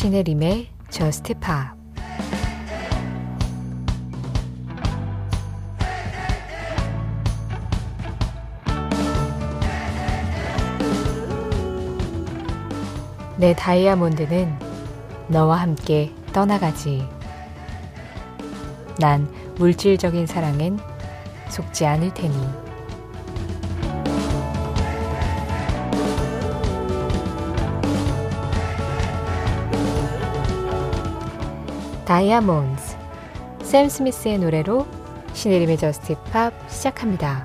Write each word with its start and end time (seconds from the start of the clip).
신혜림의 0.00 0.66
Pop 1.24 1.44
내 13.36 13.54
다이아몬드는 13.54 14.58
너와 15.28 15.56
함께 15.56 16.14
떠나가지. 16.32 17.06
난 18.98 19.30
물질적인 19.56 20.26
사랑엔 20.26 20.78
속지 21.50 21.84
않을 21.84 22.14
테니. 22.14 22.69
다이아몬드 32.10 32.82
샘 33.62 33.88
스미스의 33.88 34.40
노래로 34.40 34.84
신혜림의 35.32 35.78
저스트 35.78 36.16
팝 36.32 36.52
시작합니다. 36.68 37.44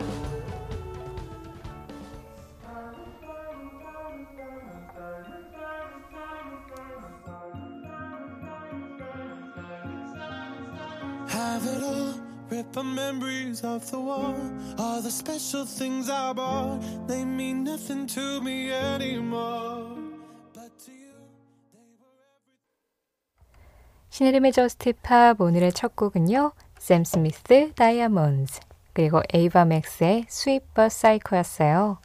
신혜림의 24.16 24.54
저스트 24.54 24.94
팝 25.04 25.42
오늘의 25.42 25.74
첫 25.74 25.98
곡은요. 25.98 26.54
샘 26.80 27.04
스미스 27.04 27.74
Diamonds 27.74 28.62
그리고 28.94 29.22
에이바 29.34 29.66
맥스의 29.66 30.26
버 30.74 30.88
사이코였어요. 30.88 31.98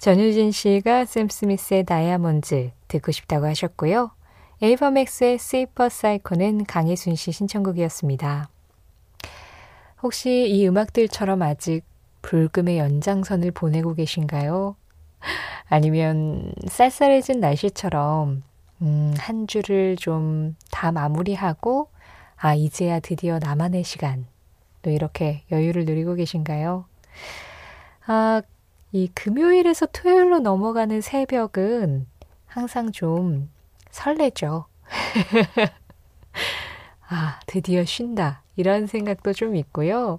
전유진 0.00 0.52
씨가 0.52 1.04
샘 1.04 1.28
스미스의 1.28 1.84
Diamonds 1.84 2.70
듣고 2.88 3.12
싶다고 3.12 3.44
하셨고요. 3.44 4.10
에이바 4.62 4.85
맥스의 4.85 5.36
Sweet 5.36 5.70
but 5.70 5.90
Psycho는 5.90 6.64
강혜순 6.64 7.14
씨 7.14 7.30
신청곡이었습니다. 7.30 8.48
혹시 10.02 10.48
이 10.48 10.66
음악들처럼 10.66 11.42
아직 11.42 11.82
불금의 12.22 12.78
연장선을 12.78 13.50
보내고 13.50 13.92
계신가요? 13.92 14.76
아니면 15.68 16.54
쌀쌀해진 16.68 17.40
날씨처럼 17.40 18.47
음, 18.82 19.14
한 19.18 19.46
주를 19.46 19.96
좀 19.96 20.56
다 20.70 20.92
마무리하고 20.92 21.88
아 22.36 22.54
이제야 22.54 23.00
드디어 23.00 23.38
나만의 23.40 23.82
시간 23.84 24.26
또 24.82 24.90
이렇게 24.90 25.42
여유를 25.50 25.84
누리고 25.86 26.14
계신가요? 26.14 26.84
아, 28.06 28.42
이 28.92 29.08
금요일에서 29.14 29.86
토요일로 29.86 30.38
넘어가는 30.40 31.00
새벽은 31.00 32.06
항상 32.46 32.92
좀 32.92 33.50
설레죠. 33.90 34.66
아, 37.08 37.40
드디어 37.46 37.84
쉰다. 37.84 38.42
이런 38.56 38.86
생각도 38.86 39.32
좀 39.32 39.56
있고요. 39.56 40.18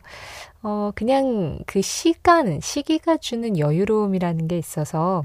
어, 0.63 0.91
그냥 0.95 1.59
그 1.67 1.81
시간, 1.81 2.59
시기가 2.61 3.17
주는 3.17 3.57
여유로움이라는 3.57 4.47
게 4.47 4.57
있어서 4.57 5.23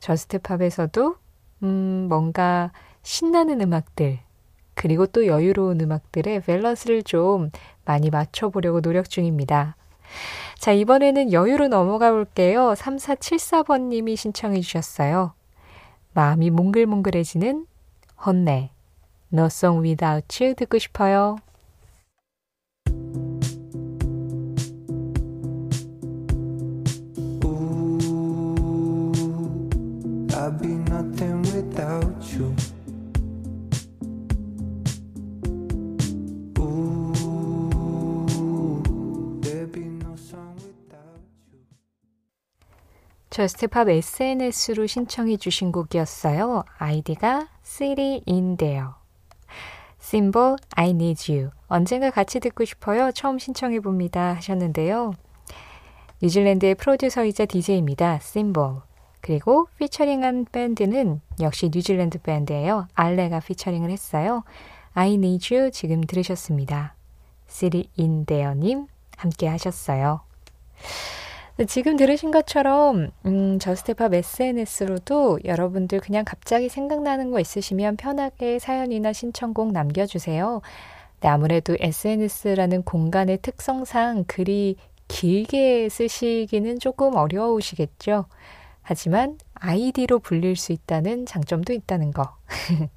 저스트팝에서도 0.00 1.16
음, 1.62 2.06
뭔가 2.08 2.72
신나는 3.02 3.60
음악들, 3.60 4.18
그리고 4.74 5.06
또 5.06 5.26
여유로운 5.26 5.80
음악들의 5.80 6.42
밸런스를 6.42 7.02
좀 7.02 7.50
많이 7.84 8.10
맞춰보려고 8.10 8.80
노력 8.80 9.10
중입니다. 9.10 9.76
자, 10.58 10.72
이번에는 10.72 11.32
여유로 11.32 11.68
넘어가 11.68 12.10
볼게요. 12.10 12.74
3474번님이 12.76 14.16
신청해 14.16 14.60
주셨어요. 14.60 15.34
마음이 16.14 16.50
몽글몽글해지는 16.50 17.66
혼내. 18.24 18.70
No 19.32 19.46
Song 19.46 19.82
Without 19.86 20.44
You 20.44 20.54
듣고 20.54 20.78
싶어요. 20.78 21.36
저스트팝 43.32 43.88
SNS로 43.88 44.86
신청해 44.86 45.38
주신 45.38 45.72
곡이었어요. 45.72 46.64
아이디가 46.76 47.48
There. 48.58 48.88
심볼 49.98 50.58
I 50.76 50.90
Need 50.90 51.32
You. 51.32 51.50
언젠가 51.66 52.10
같이 52.10 52.40
듣고 52.40 52.66
싶어요. 52.66 53.10
처음 53.12 53.38
신청해 53.38 53.80
봅니다. 53.80 54.34
하셨는데요. 54.34 55.14
뉴질랜드의 56.20 56.74
프로듀서이자 56.74 57.46
DJ입니다. 57.46 58.18
심볼. 58.18 58.82
그리고 59.22 59.66
피처링한 59.78 60.48
밴드는 60.52 61.22
역시 61.40 61.70
뉴질랜드 61.72 62.18
밴드예요. 62.20 62.86
알레가 62.92 63.40
피처링을 63.40 63.90
했어요. 63.90 64.44
I 64.92 65.14
Need 65.14 65.54
You 65.54 65.70
지금 65.70 66.02
들으셨습니다. 66.02 66.96
There님 68.26 68.88
함께 69.16 69.48
하셨어요. 69.48 70.20
지금 71.68 71.96
들으신 71.96 72.30
것처럼 72.30 73.10
음, 73.26 73.58
저스트팝 73.58 74.14
SNS로도 74.14 75.40
여러분들 75.44 76.00
그냥 76.00 76.24
갑자기 76.24 76.68
생각나는 76.68 77.30
거 77.30 77.40
있으시면 77.40 77.96
편하게 77.96 78.58
사연이나 78.58 79.12
신청곡 79.12 79.72
남겨주세요. 79.72 80.62
네, 81.20 81.28
아무래도 81.28 81.76
SNS라는 81.78 82.82
공간의 82.82 83.38
특성상 83.42 84.24
글이 84.26 84.76
길게 85.08 85.88
쓰시기는 85.90 86.78
조금 86.78 87.14
어려우시겠죠. 87.14 88.24
하지만 88.80 89.38
아이디로 89.54 90.20
불릴 90.20 90.56
수 90.56 90.72
있다는 90.72 91.26
장점도 91.26 91.72
있다는 91.74 92.12
거. 92.12 92.36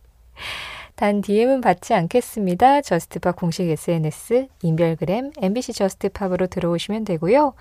단 0.96 1.22
DM은 1.22 1.60
받지 1.60 1.94
않겠습니다. 1.94 2.80
저스트팝 2.80 3.36
공식 3.36 3.70
SNS, 3.70 4.48
인별그램, 4.62 5.32
MBC 5.38 5.74
저스트팝으로 5.74 6.48
들어오시면 6.48 7.04
되고요. 7.04 7.54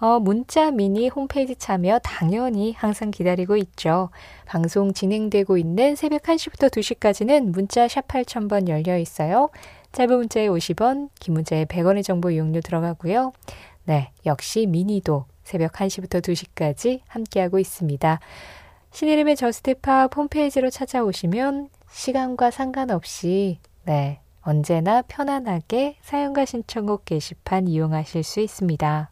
어, 0.00 0.18
문자 0.18 0.72
미니 0.72 1.08
홈페이지 1.08 1.54
참여 1.54 2.00
당연히 2.00 2.72
항상 2.72 3.12
기다리고 3.12 3.56
있죠. 3.58 4.10
방송 4.44 4.92
진행되고 4.92 5.56
있는 5.56 5.94
새벽 5.94 6.22
1시부터 6.22 6.68
2시까지는 6.68 7.52
문자 7.52 7.86
샵 7.86 8.08
8000번 8.08 8.68
열려 8.68 8.98
있어요. 8.98 9.50
짧은 9.92 10.16
문자에 10.16 10.48
50원, 10.48 11.10
긴 11.20 11.34
문자에 11.34 11.66
100원의 11.66 12.02
정보 12.02 12.32
이용료 12.32 12.60
들어가고요. 12.60 13.32
네, 13.84 14.10
역시 14.26 14.66
미니도 14.66 15.26
새벽 15.44 15.74
1시부터 15.74 16.20
2시까지 16.22 17.02
함께하고 17.06 17.60
있습니다. 17.60 18.18
신혜림의 18.92 19.36
저스트팝 19.36 20.16
홈페이지로 20.16 20.70
찾아오시면 20.70 21.68
시간과 21.90 22.50
상관없이 22.50 23.58
네, 23.84 24.20
언제나 24.42 25.02
편안하게 25.02 25.96
사연과 26.02 26.44
신청곡 26.44 27.04
게시판 27.04 27.68
이용하실 27.68 28.22
수 28.22 28.40
있습니다. 28.40 29.10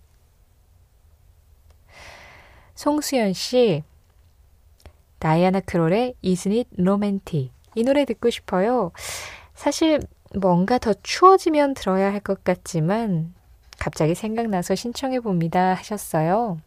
송수연 2.75 3.33
씨, 3.33 3.83
다이아나 5.19 5.61
크롤의 5.61 6.15
Isn't 6.25 6.57
It 6.57 6.69
Romantic 6.81 7.51
이 7.75 7.83
노래 7.83 8.05
듣고 8.05 8.31
싶어요. 8.31 8.93
사실 9.55 10.01
뭔가 10.37 10.79
더 10.79 10.95
추워지면 11.03 11.75
들어야 11.75 12.13
할 12.13 12.21
것 12.21 12.45
같지만 12.45 13.35
갑자기 13.79 14.15
생각나서 14.15 14.75
신청해 14.75 15.21
봅니다 15.21 15.75
하셨어요. 15.75 16.59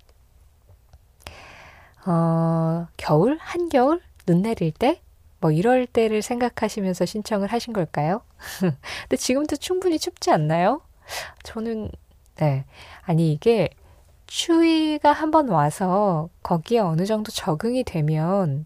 어, 2.06 2.88
겨울? 2.98 3.38
한겨울? 3.40 4.02
눈 4.26 4.42
내릴 4.42 4.72
때? 4.72 5.02
뭐 5.42 5.52
이럴 5.52 5.88
때를 5.88 6.22
생각하시면서 6.24 7.06
신청을 7.06 7.50
하신 7.50 7.74
걸까요? 7.74 8.22
근데 9.04 9.18
지금도 9.18 9.58
충분히 9.58 10.00
춥지 10.00 10.32
않나요? 10.32 10.82
저는, 11.44 11.92
네. 12.38 12.66
아니, 13.04 13.34
이게 13.34 13.70
추위가 14.28 15.12
한번 15.12 15.50
와서 15.50 16.30
거기에 16.44 16.80
어느 16.80 17.06
정도 17.06 17.32
적응이 17.32 17.84
되면 17.84 18.66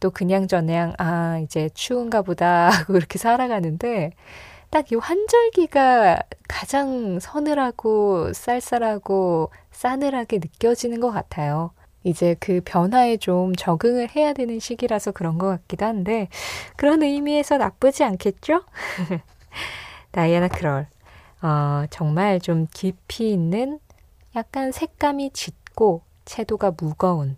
또 0.00 0.10
그냥 0.10 0.48
저냥, 0.48 0.94
아, 0.98 1.38
이제 1.44 1.70
추운가 1.74 2.22
보다 2.22 2.70
하고 2.70 2.96
이렇게 2.96 3.18
살아가는데 3.18 4.12
딱 4.70 4.92
이 4.92 4.96
환절기가 4.96 6.20
가장 6.48 7.18
서늘하고 7.20 8.32
쌀쌀하고 8.32 9.50
싸늘하게 9.72 10.38
느껴지는 10.38 11.00
것 11.00 11.10
같아요. 11.12 11.72
이제 12.02 12.34
그 12.40 12.60
변화에 12.64 13.16
좀 13.16 13.54
적응을 13.54 14.14
해야 14.14 14.32
되는 14.32 14.58
시기라서 14.58 15.12
그런 15.12 15.38
것 15.38 15.48
같기도 15.48 15.86
한데, 15.86 16.28
그런 16.76 17.02
의미에서 17.02 17.58
나쁘지 17.58 18.04
않겠죠? 18.04 18.62
다이아나 20.12 20.48
크롤. 20.48 20.86
어, 21.42 21.84
정말 21.90 22.40
좀 22.40 22.66
깊이 22.72 23.32
있는 23.32 23.78
약간 24.36 24.72
색감이 24.72 25.30
짙고 25.32 26.02
채도가 26.24 26.72
무거운 26.78 27.36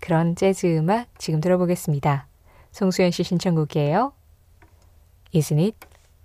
그런 0.00 0.36
재즈 0.36 0.66
음악 0.76 1.08
지금 1.18 1.40
들어보겠습니다. 1.40 2.26
송수연 2.72 3.10
씨 3.10 3.24
신청곡이에요. 3.24 4.12
Isn't 5.34 5.58
it 5.58 5.76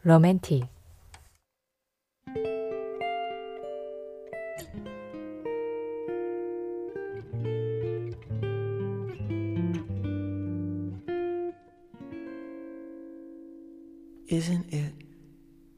romantic? 0.06 0.68
Isn't 14.34 14.74
it 14.74 14.94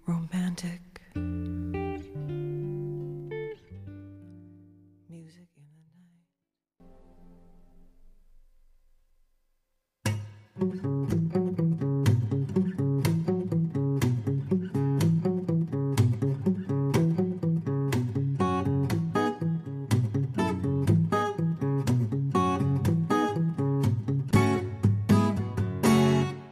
romantic? 0.07 0.79
Music 5.09 5.49
in 5.57 5.65
the. 5.75 6.05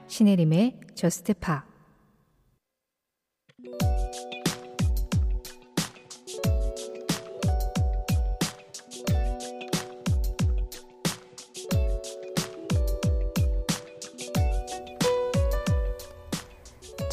신혜림의 0.10 0.80
저스트 0.96 1.34
파 1.36 1.73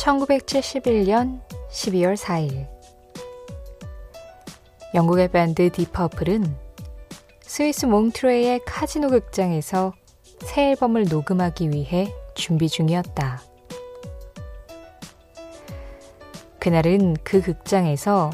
1971년 0.00 1.40
12월 1.70 2.16
4일 2.16 2.66
영국의 4.94 5.30
밴드 5.30 5.70
디퍼플은 5.70 6.56
스위스 7.42 7.84
몽트레의 7.84 8.60
카지노 8.64 9.08
극장에서 9.08 9.92
새 10.40 10.70
앨범을 10.70 11.04
녹음하기 11.10 11.70
위해 11.70 12.10
준비 12.34 12.68
중이었다. 12.68 13.42
그날은 16.58 17.16
그 17.22 17.42
극장에서 17.42 18.30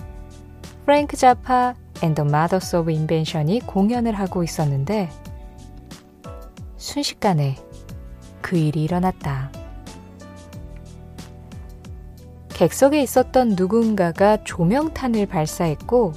프랭크 0.85 1.17
자파 1.17 1.75
앤 2.03 2.15
더 2.15 2.25
마더스 2.25 2.77
오브 2.77 2.93
인벤션이 2.93 3.61
공연을 3.61 4.15
하고 4.15 4.45
있었는데 4.45 5.11
순식간에 6.77 7.57
그 8.41 8.57
일이 8.57 8.85
일어났다. 8.85 9.56
객석에 12.57 13.03
있었던 13.03 13.51
누군가가 13.51 14.43
조명탄을 14.43 15.27
발사했고 15.27 16.15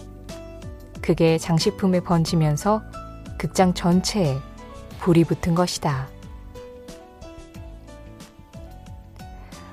그게 1.01 1.37
장식품에 1.37 1.99
번지면서 1.99 2.81
극장 3.37 3.73
전체에 3.73 4.37
불이 4.99 5.25
붙은 5.25 5.53
것이다. 5.53 6.07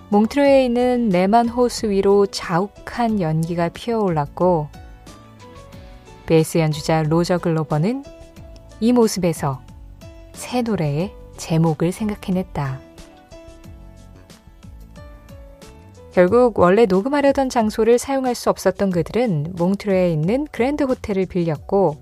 몽트로에 0.08 0.64
있는 0.64 1.08
네만 1.08 1.50
호수 1.50 1.88
위로 1.88 2.26
자욱한 2.26 3.20
연기가 3.20 3.68
피어올랐고 3.68 4.68
베이스 6.26 6.58
연주자 6.58 7.04
로저 7.04 7.38
글로버는 7.38 8.02
이 8.80 8.92
모습에서 8.92 9.60
새 10.32 10.62
노래의 10.62 11.14
제목을 11.36 11.92
생각해냈다. 11.92 12.85
결국 16.16 16.58
원래 16.58 16.86
녹음하려던 16.86 17.50
장소를 17.50 17.98
사용할 17.98 18.34
수 18.34 18.48
없었던 18.48 18.88
그들은 18.88 19.52
몽트레에 19.54 20.10
있는 20.10 20.46
그랜드 20.50 20.82
호텔을 20.84 21.26
빌렸고 21.26 21.98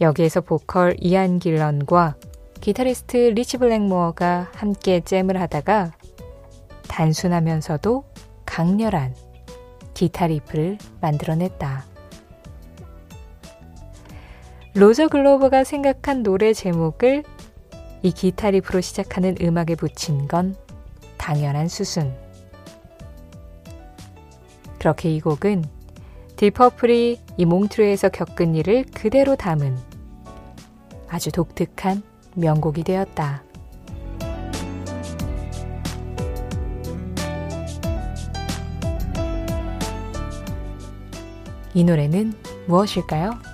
여기에서 0.00 0.40
보컬 0.40 0.96
이안 0.98 1.38
길런과 1.38 2.16
기타리스트 2.62 3.18
리치 3.18 3.58
블랙모어가 3.58 4.52
함께 4.54 5.02
jam을 5.04 5.38
하다가 5.38 5.92
단순하면서도 6.88 8.04
강렬한 8.46 9.14
기타 9.92 10.28
riff를 10.28 10.78
만들어냈다. 11.02 11.84
로저 14.76 15.08
글로버가 15.08 15.64
생각한 15.64 16.22
노래 16.22 16.54
제목을 16.54 17.22
이 18.02 18.12
기타 18.12 18.50
riff로 18.50 18.80
시작하는 18.80 19.36
음악에 19.42 19.74
붙인 19.74 20.26
건 20.26 20.56
당연한 21.18 21.68
수순. 21.68 22.27
그렇게 24.78 25.10
이 25.14 25.20
곡은 25.20 25.64
딜퍼플이 26.36 27.20
이 27.36 27.44
몽트루에서 27.44 28.10
겪은 28.10 28.54
일을 28.54 28.84
그대로 28.94 29.34
담은 29.34 29.76
아주 31.08 31.32
독특한 31.32 32.02
명곡이 32.34 32.84
되었다. 32.84 33.42
이 41.74 41.84
노래는 41.84 42.34
무엇일까요? 42.66 43.47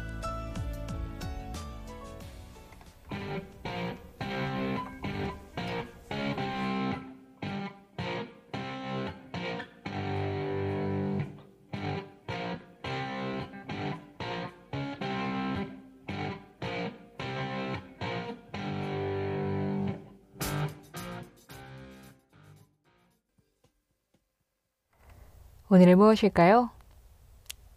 오늘은 25.74 25.98
무엇일까요? 25.98 26.70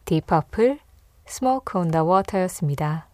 딥 0.05 0.27
퍼플 0.27 0.77
Smoke 1.25 1.79
on 1.79 1.89
the 1.89 2.03
Water였습니다. 2.03 3.07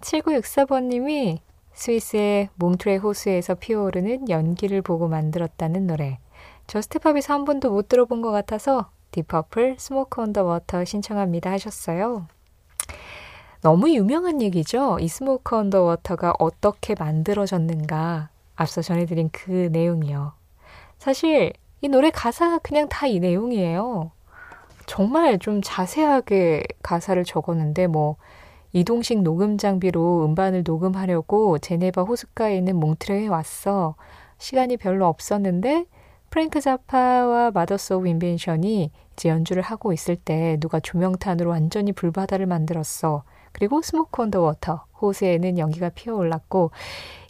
7964번님이 0.00 1.40
스위스의 1.74 2.48
몽트레 2.54 2.96
호수에서 2.96 3.56
피어오르는 3.56 4.30
연기를 4.30 4.80
보고 4.80 5.06
만들었다는 5.06 5.86
노래. 5.86 6.18
저스트팝에서 6.66 7.34
한 7.34 7.44
번도 7.44 7.70
못 7.72 7.88
들어본 7.88 8.22
것 8.22 8.30
같아서 8.30 8.90
딥 9.10 9.30
퍼플 9.30 9.76
Smoke 9.78 10.22
on 10.22 10.32
the 10.32 10.44
Water 10.44 10.86
신청합니다 10.86 11.50
하셨어요. 11.50 12.26
너무 13.60 13.90
유명한 13.90 14.40
얘기죠. 14.40 14.96
이 14.98 15.08
Smoke 15.08 15.54
on 15.56 15.68
the 15.68 15.82
Water가 15.82 16.32
어떻게 16.38 16.94
만들어졌는가 16.98 18.30
앞서 18.56 18.80
전해드린 18.80 19.28
그 19.30 19.68
내용이요. 19.70 20.32
사실 20.96 21.52
이 21.80 21.88
노래 21.88 22.10
가사가 22.10 22.58
그냥 22.58 22.88
다 22.88 23.06
이 23.06 23.20
내용이에요. 23.20 24.10
정말 24.86 25.38
좀 25.38 25.60
자세하게 25.62 26.64
가사를 26.82 27.22
적었는데 27.24 27.86
뭐 27.86 28.16
이동식 28.72 29.22
녹음 29.22 29.56
장비로 29.58 30.24
음반을 30.26 30.62
녹음하려고 30.64 31.58
제네바 31.58 32.02
호숫가에 32.02 32.56
있는 32.56 32.76
몽트뢰에 32.76 33.28
왔어. 33.28 33.94
시간이 34.38 34.76
별로 34.76 35.06
없었는데 35.06 35.86
Frank 36.30 36.60
Zappa와 36.60 37.50
Mothers 37.52 37.92
of 37.94 38.08
Invention이 38.08 38.90
이제 39.14 39.28
연주를 39.28 39.62
하고 39.62 39.92
있을 39.92 40.16
때 40.16 40.56
누가 40.60 40.80
조명탄으로 40.80 41.50
완전히 41.50 41.92
불바다를 41.92 42.46
만들었어. 42.46 43.24
그리고 43.52 43.82
Smoke 43.82 44.22
on 44.22 44.29
the 44.29 44.40
Water 44.40 44.84
호수에는 45.00 45.58
연기가 45.58 45.88
피어올랐고 45.88 46.70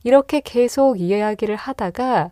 이렇게 0.05 0.41
계속 0.41 1.01
이야기를 1.01 1.57
하다가 1.57 2.31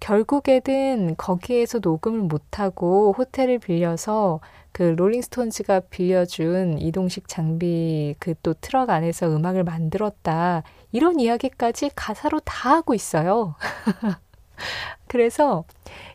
결국에는 0.00 1.16
거기에서 1.16 1.78
녹음을 1.80 2.20
못하고 2.20 3.14
호텔을 3.18 3.58
빌려서 3.58 4.40
그 4.72 4.82
롤링스톤즈가 4.82 5.80
빌려준 5.90 6.78
이동식 6.78 7.26
장비 7.28 8.14
그 8.20 8.34
또 8.42 8.54
트럭 8.54 8.90
안에서 8.90 9.28
음악을 9.34 9.64
만들었다. 9.64 10.62
이런 10.92 11.18
이야기까지 11.20 11.90
가사로 11.96 12.40
다 12.40 12.70
하고 12.76 12.94
있어요. 12.94 13.54
그래서 15.08 15.64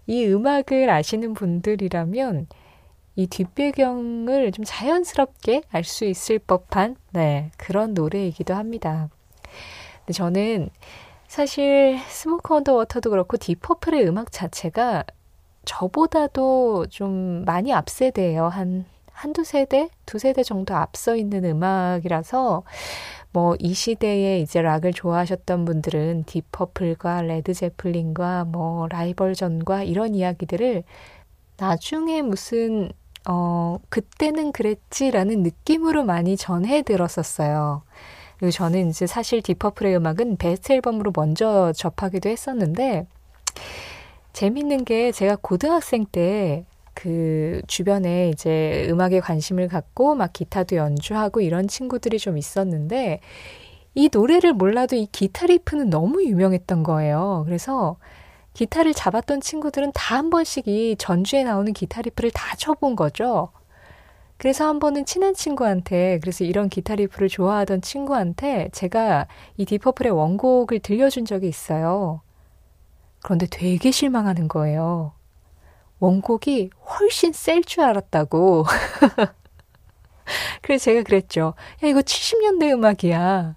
이 0.08 0.26
음악을 0.26 0.90
아시는 0.90 1.34
분들이라면 1.34 2.48
이 3.16 3.28
뒷배경을 3.28 4.52
좀 4.52 4.66
자연스럽게 4.66 5.64
알 5.72 5.84
수 5.84 6.06
있을 6.06 6.40
법한 6.40 6.96
네, 7.12 7.52
그런 7.58 7.94
노래이기도 7.94 8.54
합니다. 8.56 9.10
근데 10.00 10.14
저는 10.14 10.70
사실 11.34 11.98
Smoke 12.10 12.54
on 12.54 12.62
the 12.62 12.76
Water도 12.76 13.10
그렇고 13.10 13.38
Deep 13.38 13.61
Purple의 13.61 14.08
음악 14.08 14.32
자체가 14.32 15.04
저보다도 15.66 16.86
좀 16.92 17.44
많이 17.44 17.74
앞세대예요. 17.74 18.50
한 18.50 18.86
한두 19.12 19.44
세대, 19.44 19.90
두 20.06 20.20
세대 20.20 20.44
정도 20.44 20.76
앞서 20.76 21.16
있는 21.16 21.44
음악이라서 21.44 22.62
뭐 23.32 23.56
이 23.60 23.74
시대에 23.74 24.42
이제 24.42 24.62
락을 24.62 24.94
좋아하셨던 24.94 25.66
분들은 25.66 26.26
Deep 26.26 26.56
Purple과 26.56 27.24
Led 27.24 27.56
Zeppelin과 27.56 28.46
뭐 28.46 28.88
라이벌전과 28.90 29.84
이런 29.86 30.14
이야기들을 30.14 30.84
나중에 31.58 32.22
무슨 32.22 32.92
어 33.28 33.80
그때는 33.90 34.52
그랬지라는 34.52 35.42
느낌으로 35.42 36.04
많이 36.04 36.38
전해 36.38 36.84
들었었어요. 36.84 37.82
그리고 38.44 38.52
저는 38.52 38.90
이제 38.90 39.08
사실 39.08 39.42
Deep 39.42 39.60
Purple의 39.60 39.96
음악은 39.96 40.36
베스트 40.36 40.74
앨범으로 40.74 41.14
먼저 41.16 41.72
접하기도 41.72 42.28
했었는데 42.28 43.08
재밌는 44.34 44.84
게 44.84 45.14
제가 45.14 45.38
고등학생 45.42 46.06
때 46.06 46.66
그 46.94 47.62
주변에 47.68 48.30
이제 48.30 48.86
음악에 48.90 49.20
관심을 49.20 49.68
갖고 49.68 50.14
막 50.14 50.32
기타도 50.32 50.76
연주하고 50.76 51.42
이런 51.42 51.68
친구들이 51.68 52.20
좀 52.20 52.38
있었는데 52.38 53.20
이 53.96 54.10
노래를 54.12 54.54
몰라도 54.54 54.96
이 54.96 55.08
기타 55.12 55.48
리프는 55.48 55.90
너무 55.90 56.24
유명했던 56.24 56.84
거예요. 56.84 57.44
그래서 57.46 57.98
기타를 58.54 58.94
잡았던 58.94 59.42
친구들은 59.42 59.92
다 59.94 60.18
한 60.18 60.30
번씩 60.30 60.68
이 60.68 60.96
전주에 61.00 61.44
나오는 61.44 61.74
기타 61.74 62.02
리프를 62.04 62.30
다 62.32 62.56
쳐본 62.58 62.96
거죠. 62.96 63.50
그래서 64.44 64.68
한 64.68 64.80
번은 64.80 65.06
친한 65.06 65.34
친구한테, 65.34 66.20
그래서 66.20 66.44
이런 66.44 66.68
기타 66.68 66.96
리프를 66.96 67.30
좋아하던 67.30 67.80
친구한테 67.80 68.68
제가 68.74 69.26
이 69.56 69.64
Deep 69.64 69.80
Purple의 69.80 70.12
원곡을 70.12 70.80
들려준 70.80 71.24
적이 71.24 71.48
있어요. 71.48 72.20
그런데 73.22 73.48
되게 73.50 73.90
실망하는 73.90 74.50
거예요. 74.50 75.14
원곡이 76.00 76.72
훨씬 76.90 77.32
셀 77.32 77.64
줄 77.64 77.86
알았다고. 77.86 78.66
그래서 80.62 80.84
제가 80.84 81.04
그랬죠. 81.04 81.54
야, 81.82 81.88
이거 81.88 82.02
70년대 82.02 82.74
음악이야. 82.74 83.56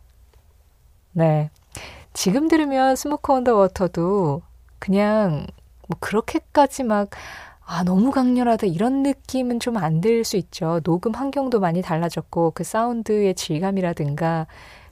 네. 1.15 1.51
지금 2.13 2.47
들으면 2.47 2.95
Smoke 2.95 3.33
on 3.33 3.42
the 3.42 3.57
Water도 3.57 4.43
그냥 4.79 5.49
뭐 5.89 5.99
그렇게까지 5.99 6.85
막 6.85 7.11
아, 7.69 7.83
너무 7.85 8.11
강렬하다 8.13 8.67
이런 8.69 9.03
느낌은 9.03 9.59
좀 9.61 9.77
안 9.77 10.01
들 10.01 10.25
수 10.25 10.37
있죠. 10.37 10.81
녹음 10.85 11.13
환경도 11.15 11.59
많이 11.61 11.83
달라졌고 11.83 12.53
그 12.55 12.63
사운드의 12.65 13.35
질감이라든가 13.35 14.47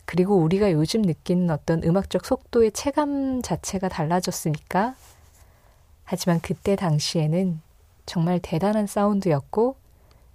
그리고 0.07 0.37
우리가 0.37 0.73
요즘 0.73 1.03
느끼는 1.03 1.51
어떤 1.51 1.83
음악적 1.85 2.27
속도의 2.27 2.73
체감 2.73 3.43
자체가 3.43 3.89
달라졌으니까. 3.89 4.95
하지만 6.05 6.41
그때 6.41 6.77
당시에는 6.77 7.61
정말 8.07 8.39
대단한 8.41 8.87
사운드였고, 8.87 9.77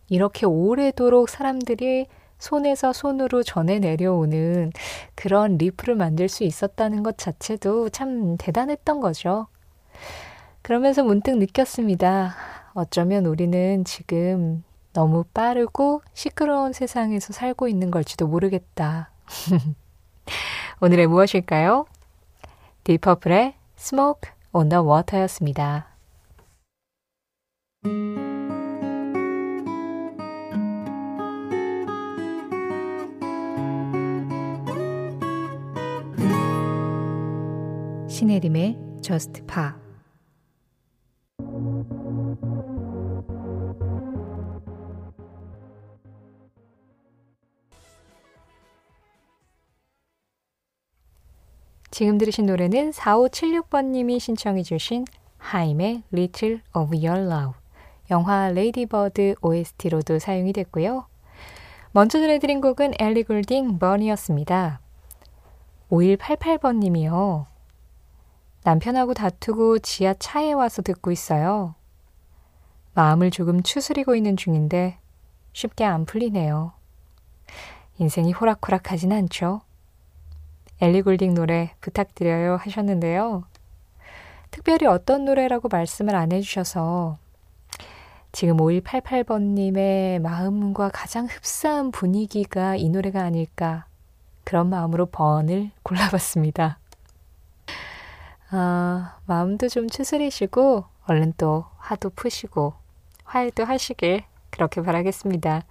이렇게 0.09 0.45
오래도록 0.47 1.29
사람들이 1.29 2.07
손에서 2.39 2.93
손으로 2.93 3.43
전해 3.43 3.79
내려오는 3.79 4.71
그런 5.15 5.57
리프를 5.57 5.95
만들 5.95 6.29
수 6.29 6.43
있었다는 6.43 7.03
것 7.03 7.17
자체도 7.19 7.89
참 7.89 8.37
대단했던 8.37 9.01
거죠. 9.01 9.47
그러면서 10.69 11.03
문득 11.03 11.35
느꼈습니다. 11.39 12.35
어쩌면 12.75 13.25
우리는 13.25 13.83
지금 13.85 14.63
너무 14.93 15.23
빠르고 15.33 16.03
시끄러운 16.13 16.73
세상에서 16.73 17.33
살고 17.33 17.67
있는 17.67 17.89
걸지도 17.89 18.27
모르겠다. 18.27 19.09
오늘의 20.79 21.07
무엇일까요? 21.07 21.87
디퍼플의 22.83 23.55
Smoke 23.79 24.29
on 24.53 24.69
the 24.69 24.85
Water였습니다. 24.85 25.87
신혜림의 38.07 38.77
Just 39.01 39.41
Pop 39.47 39.88
지금 51.99 52.17
들으신 52.17 52.45
노래는 52.45 52.91
4576번님이 52.91 54.21
신청해 54.21 54.63
주신 54.63 55.03
HAIM의 55.37 56.03
Little 56.13 56.61
of 56.73 56.95
Your 56.95 57.29
Love 57.29 57.59
영화 58.09 58.47
Lady 58.47 58.91
Bird 58.91 59.35
OST로도 59.41 60.19
사용이 60.19 60.53
됐고요. 60.53 61.07
먼저 61.91 62.19
들려드린 62.19 62.61
곡은 62.61 62.93
엘리 62.97 63.23
굴딩 63.23 63.79
Burn이었습니다. 63.79 64.79
5188번님이요. 65.91 67.47
남편하고 68.63 69.13
다투고 69.13 69.79
지하 69.79 70.13
차에 70.13 70.53
와서 70.53 70.81
듣고 70.81 71.11
있어요. 71.11 71.75
마음을 72.93 73.29
조금 73.29 73.61
추스리고 73.61 74.15
있는 74.15 74.37
중인데 74.37 74.99
쉽게 75.51 75.83
안 75.83 76.05
풀리네요. 76.05 76.71
인생이 77.97 78.31
호락호락하진 78.31 79.11
않죠. 79.11 79.63
엘리 80.81 81.01
골딩 81.01 81.33
노래 81.33 81.73
부탁드려요 81.81 82.55
하셨는데요. 82.57 83.43
특별히 84.51 84.87
어떤 84.87 85.25
노래라고 85.25 85.67
말씀을 85.69 86.15
안 86.15 86.31
해주셔서 86.31 87.17
지금 88.31 88.57
5188번님의 88.57 90.19
마음과 90.19 90.89
가장 90.93 91.25
흡사한 91.25 91.91
분위기가 91.91 92.75
이 92.75 92.89
노래가 92.89 93.23
아닐까 93.23 93.85
그런 94.43 94.69
마음으로 94.69 95.07
번을 95.07 95.71
골라봤습니다. 95.83 96.79
아, 98.51 99.17
마음도 99.25 99.67
좀 99.67 99.87
추스리시고 99.87 100.85
얼른 101.05 101.33
또 101.37 101.65
화도 101.77 102.11
푸시고 102.11 102.73
화해도 103.25 103.65
하시길 103.65 104.23
그렇게 104.49 104.81
바라겠습니다. 104.81 105.63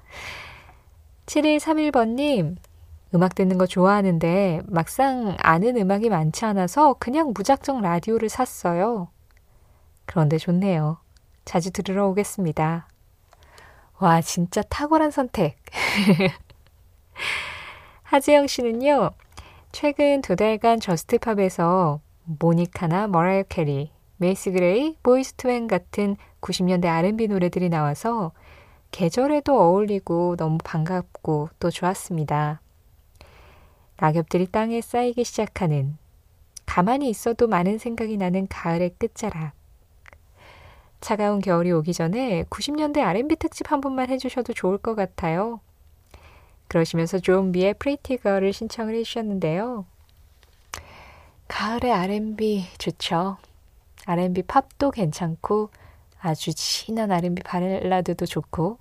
7131번님, 1.26 2.56
음악 3.14 3.34
듣는 3.34 3.56
거 3.58 3.66
좋아하는데 3.66 4.62
막상 4.66 5.36
아는 5.38 5.76
음악이 5.76 6.10
많지 6.10 6.44
않아서 6.44 6.94
그냥 6.94 7.32
무작정 7.34 7.80
라디오를 7.80 8.28
샀어요. 8.28 9.08
그런데 10.04 10.38
좋네요. 10.38 10.98
자주 11.44 11.70
들으러 11.70 12.08
오겠습니다. 12.08 12.88
와, 13.98 14.20
진짜 14.20 14.62
탁월한 14.62 15.10
선택. 15.10 15.56
하재영 18.04 18.46
씨는요, 18.46 19.10
최근 19.72 20.22
두 20.22 20.36
달간 20.36 20.80
Just 20.80 21.24
Pop에서 21.24 22.00
모니카나 22.24 23.06
머라이어 23.08 23.44
캐리, 23.48 23.90
메이시 24.18 24.52
그레이, 24.52 24.96
Boyz 25.02 25.32
II 25.34 25.47
Men 25.47 25.66
같은 25.66 26.16
90년대 26.40 26.86
R&B 26.86 27.28
노래들이 27.28 27.68
나와서 27.68 28.32
계절에도 28.90 29.60
어울리고 29.60 30.36
너무 30.36 30.58
반갑고 30.62 31.50
또 31.58 31.70
좋았습니다. 31.70 32.60
낙엽들이 33.98 34.46
땅에 34.46 34.80
쌓이기 34.80 35.24
시작하는 35.24 35.98
가만히 36.66 37.10
있어도 37.10 37.48
많은 37.48 37.78
생각이 37.78 38.16
나는 38.16 38.46
가을의 38.48 38.94
끝자락. 38.98 39.52
차가운 41.00 41.40
겨울이 41.40 41.72
오기 41.72 41.92
전에 41.92 42.44
90년대 42.44 42.98
R&B 42.98 43.36
특집 43.36 43.72
한 43.72 43.80
번만 43.80 44.08
해주셔도 44.08 44.52
좋을 44.52 44.78
것 44.78 44.94
같아요. 44.94 45.60
그러시면서 46.68 47.18
Jon 47.18 47.46
B의 47.46 47.74
Pretty 47.74 48.18
Girl을 48.18 48.52
신청을 48.52 48.94
해주셨는데요. 48.94 49.84
가을의 51.48 51.92
R&B 51.92 52.66
좋죠. 52.78 53.38
R&B 54.06 54.42
팝도 54.42 54.90
괜찮고 54.90 55.70
아주 56.20 56.54
진한 56.54 57.10
R&B 57.10 57.42
발라드도 57.42 58.26
좋고. 58.26 58.78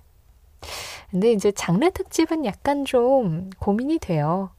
근데 1.10 1.32
이제 1.32 1.50
장르 1.50 1.90
특집은 1.90 2.44
약간 2.44 2.84
좀 2.84 3.50
고민이 3.58 3.98
돼요. 3.98 4.50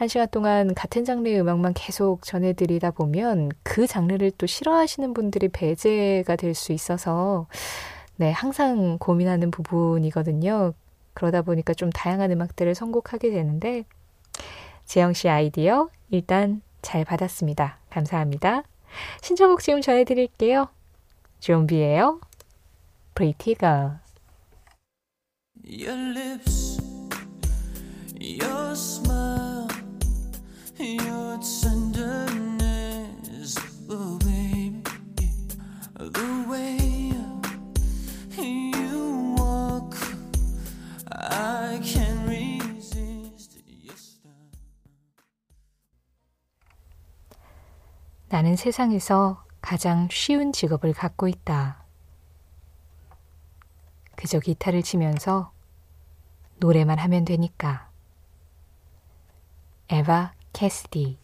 한 0.00 0.08
시간 0.08 0.26
동안 0.30 0.72
같은 0.74 1.04
장르의 1.04 1.38
음악만 1.42 1.74
계속 1.74 2.22
전해드리다 2.22 2.92
보면 2.92 3.50
그 3.62 3.86
장르를 3.86 4.30
또 4.38 4.46
싫어하시는 4.46 5.12
분들이 5.12 5.48
배제가 5.48 6.36
될 6.36 6.54
수 6.54 6.72
있어서 6.72 7.46
네, 8.16 8.30
항상 8.30 8.96
고민하는 8.96 9.50
부분이거든요. 9.50 10.72
그러다 11.12 11.42
보니까 11.42 11.74
좀 11.74 11.90
다양한 11.90 12.30
음악들을 12.30 12.74
선곡하게 12.74 13.30
되는데 13.30 13.84
재영 14.86 15.12
씨 15.12 15.28
아이디어 15.28 15.90
일단 16.08 16.62
잘 16.80 17.04
받았습니다. 17.04 17.78
감사합니다. 17.90 18.62
신청곡 19.20 19.60
지금 19.60 19.82
전해드릴게요. 19.82 20.68
Jon 21.40 21.67
B예요. 21.67 22.22
Pretty 23.14 23.66
Girl 23.66 24.00
Your 25.62 26.18
lips, 26.18 26.80
Your 30.80 31.38
tenderness, 31.60 33.54
oh 33.90 34.18
baby, 34.24 34.82
the 35.98 36.46
way 36.48 37.12
you 38.38 39.36
walk, 39.36 39.94
I 41.10 41.78
can't 41.82 42.26
resist. 42.26 43.62
Yes, 43.66 44.22
나는 48.30 48.56
세상에서 48.56 49.44
가장 49.60 50.08
쉬운 50.10 50.54
직업을 50.54 50.94
갖고 50.94 51.28
있다. 51.28 51.84
그저 54.16 54.40
기타를 54.40 54.82
치면서 54.82 55.52
노래만 56.56 56.98
하면 56.98 57.26
되니까. 57.26 57.90
에바 59.90 60.39
캐시디 60.60 61.16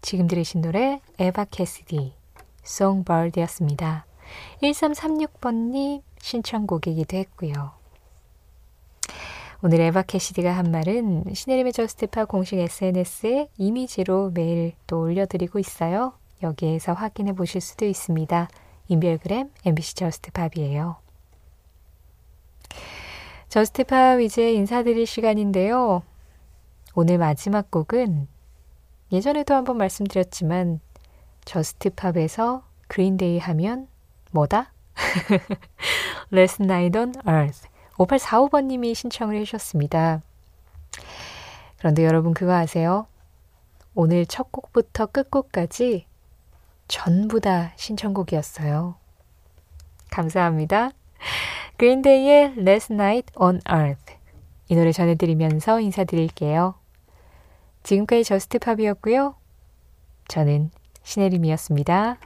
지금 0.00 0.26
들으신 0.26 0.62
노래 0.62 1.02
에바 1.18 1.44
캐시디 1.50 2.14
Songbird였습니다. 2.62 4.06
1336번님 4.62 6.02
신청곡이기도 6.22 7.16
했고요. 7.18 7.72
오늘 9.64 9.80
에바 9.80 10.02
캐시디가 10.02 10.50
한 10.50 10.70
말은 10.70 11.24
신혜림의 11.34 11.72
Just 11.72 12.02
Pop 12.02 12.24
공식 12.24 12.58
SNS에 12.58 13.48
이미지로 13.58 14.30
매일 14.32 14.72
또 14.86 15.02
올려드리고 15.02 15.58
있어요. 15.58 16.14
여기에서 16.42 16.94
확인해 16.94 17.32
보실 17.32 17.60
수도 17.60 17.84
있습니다. 17.84 18.48
인별그램 18.88 19.50
MBC 19.64 19.94
Just 19.94 20.28
Pop이에요. 20.28 20.96
Just 23.48 23.89
Pop 23.89 24.20
이제 24.20 24.52
인사드릴 24.52 25.06
시간인데요. 25.06 26.02
오늘 26.94 27.18
마지막 27.18 27.70
곡은 27.70 28.26
예전에도 29.12 29.54
한번 29.54 29.76
말씀드렸지만 29.76 30.80
저스트팝에서 31.44 32.64
그린데이 32.88 33.38
하면 33.38 33.88
뭐다? 34.30 34.72
Last 36.32 36.62
Night 36.62 36.98
on 36.98 37.12
Earth 37.26 37.68
5845번님이 37.98 38.94
신청을 38.94 39.36
해주셨습니다. 39.36 40.22
그런데 41.78 42.04
여러분 42.04 42.32
그거 42.32 42.54
아세요? 42.54 43.06
오늘 43.94 44.24
첫 44.24 44.50
곡부터 44.50 45.06
끝곡까지 45.06 46.06
전부 46.88 47.40
다 47.40 47.72
신청곡이었어요. 47.76 48.94
감사합니다. 50.10 50.90
그린데이의 51.76 52.54
Last 52.58 52.92
Night 52.92 53.32
on 53.36 53.60
Earth 53.70 54.14
이 54.68 54.74
노래 54.74 54.92
전해드리면서 54.92 55.80
인사드릴게요. 55.80 56.74
지금까지 57.82 58.24
저스트팝이었고요. 58.24 59.34
저는 60.28 60.70
신혜림이었습니다. 61.02 62.16